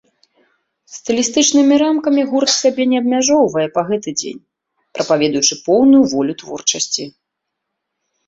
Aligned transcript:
Стылістычнымі 0.93 1.75
рамкамі 1.83 2.21
гурт 2.29 2.51
сябе 2.61 2.83
не 2.93 2.97
абмяжоўвае 3.01 3.65
і 3.67 3.69
па 3.77 3.81
гэты 3.91 4.09
дзень, 4.21 4.41
прапаведуючы 4.97 5.53
поўную 5.67 6.03
волю 6.15 6.33
творчасці. 6.43 7.03